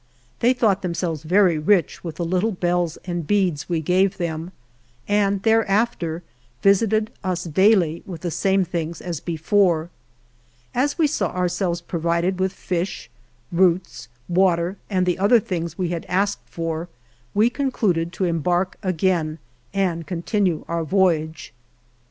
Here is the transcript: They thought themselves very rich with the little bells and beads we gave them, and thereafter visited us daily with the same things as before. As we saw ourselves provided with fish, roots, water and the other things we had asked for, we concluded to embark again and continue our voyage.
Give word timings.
They 0.39 0.53
thought 0.53 0.81
themselves 0.81 1.21
very 1.21 1.59
rich 1.59 2.03
with 2.03 2.15
the 2.15 2.25
little 2.25 2.51
bells 2.53 2.97
and 3.05 3.27
beads 3.27 3.69
we 3.69 3.81
gave 3.81 4.17
them, 4.17 4.51
and 5.07 5.43
thereafter 5.43 6.23
visited 6.63 7.11
us 7.23 7.43
daily 7.43 8.01
with 8.07 8.21
the 8.21 8.31
same 8.31 8.65
things 8.65 8.99
as 8.99 9.19
before. 9.19 9.91
As 10.73 10.97
we 10.97 11.05
saw 11.05 11.27
ourselves 11.27 11.81
provided 11.81 12.39
with 12.39 12.51
fish, 12.51 13.11
roots, 13.51 14.07
water 14.27 14.75
and 14.89 15.05
the 15.05 15.19
other 15.19 15.39
things 15.39 15.77
we 15.77 15.89
had 15.89 16.05
asked 16.09 16.47
for, 16.49 16.89
we 17.35 17.51
concluded 17.51 18.11
to 18.13 18.25
embark 18.25 18.77
again 18.81 19.37
and 19.71 20.07
continue 20.07 20.65
our 20.67 20.83
voyage. 20.83 21.53